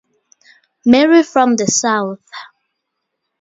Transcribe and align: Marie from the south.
Marie 0.83 1.21
from 1.21 1.55
the 1.57 1.67
south. 1.67 2.25